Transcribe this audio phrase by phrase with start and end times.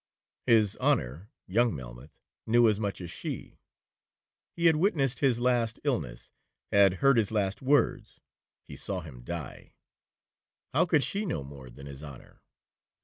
[0.47, 2.09] His honor (young Melmoth)
[2.47, 6.31] knew as much as she,—he had witnessed his last illness,
[6.71, 8.19] had heard his last words,
[8.67, 12.41] he saw him die,—how could she know more than his honor.'